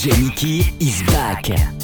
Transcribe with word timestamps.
DJ 0.00 0.72
is 0.80 1.02
back. 1.02 1.79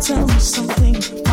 Tell 0.00 0.24
me 0.26 0.38
something. 0.38 1.27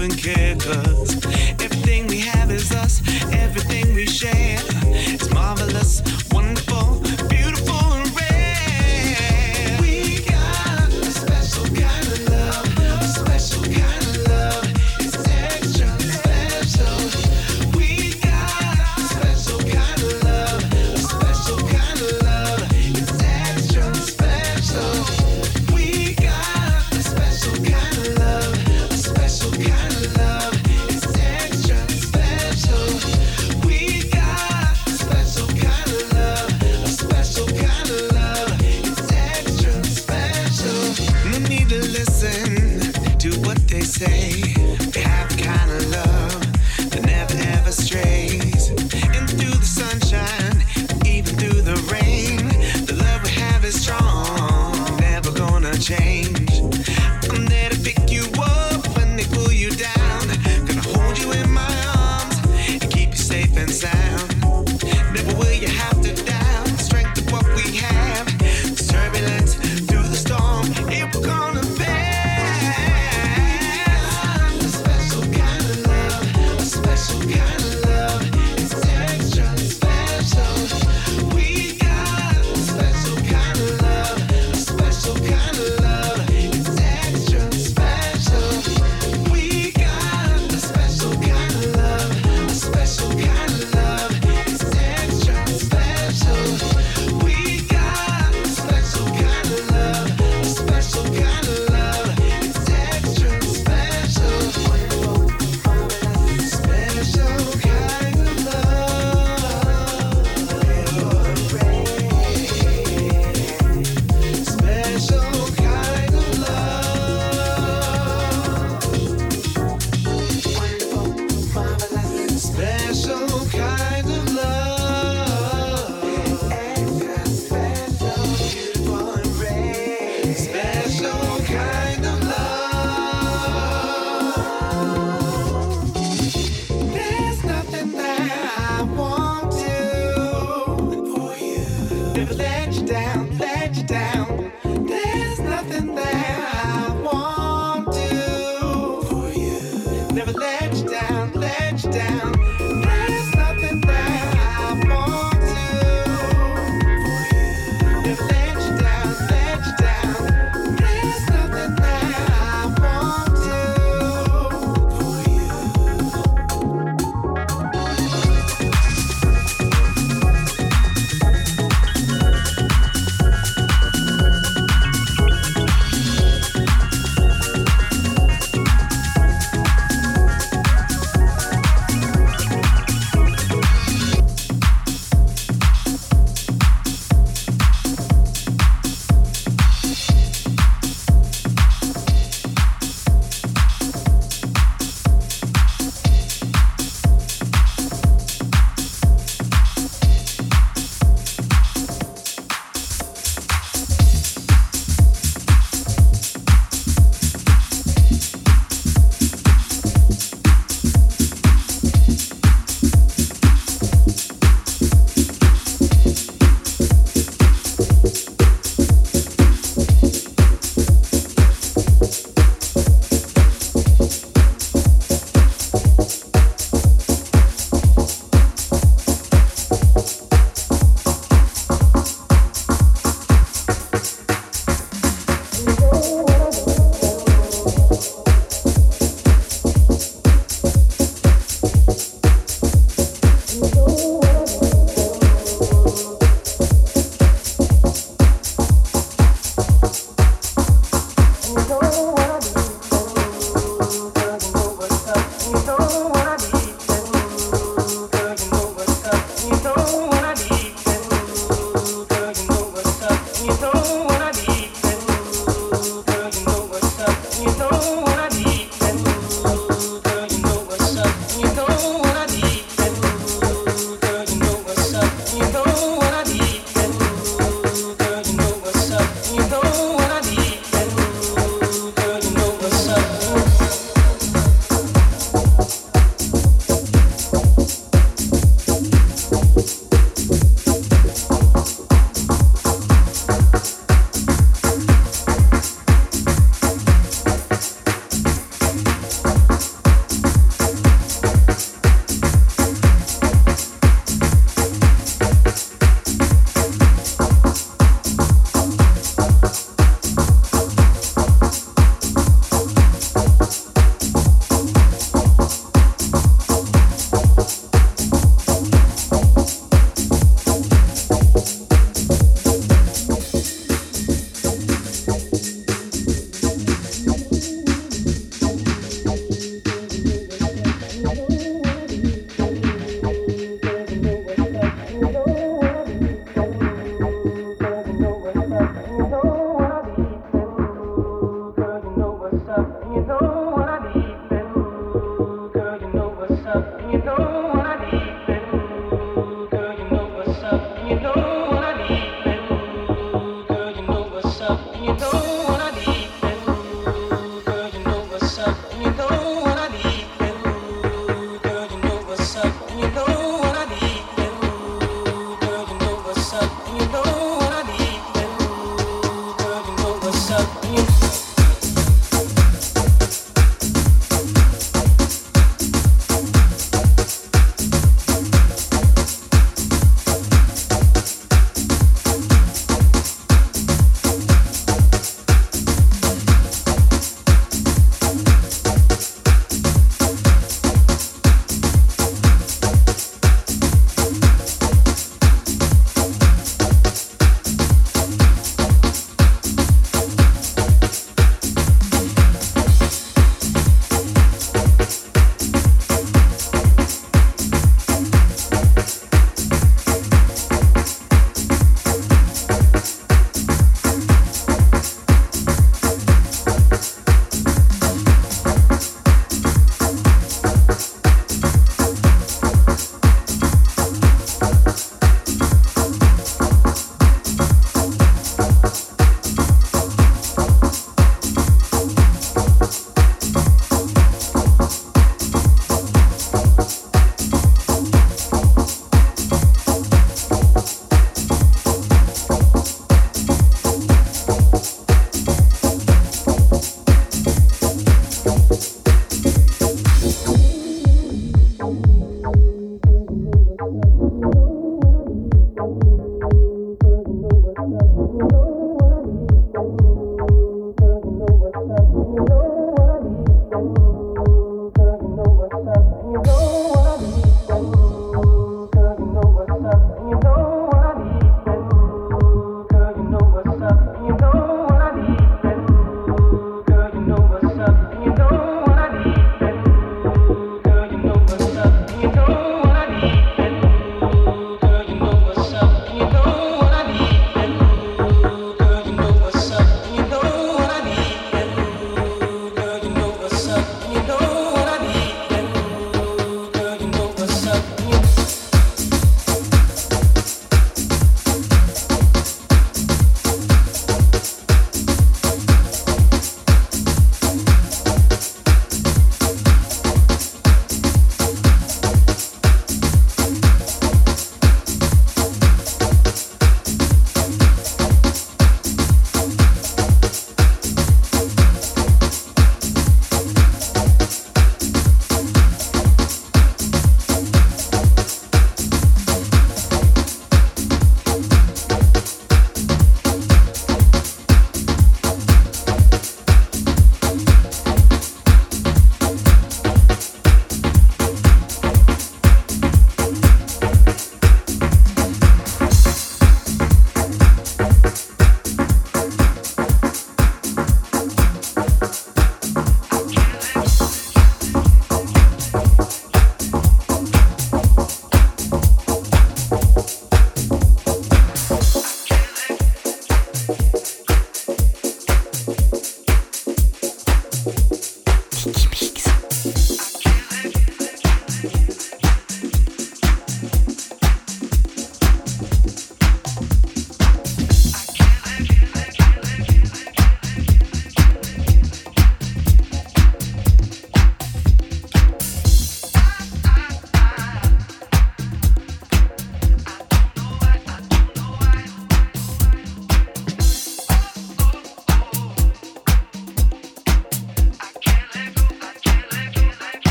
even 0.00 0.16
care, 0.16 0.54
cause 0.54 1.16
everything 1.60 2.06
we 2.06 2.20
have 2.20 2.52
is 2.52 2.70
us, 2.70 3.02
everything 3.32 3.92
we 3.94 4.06
share. 4.06 4.57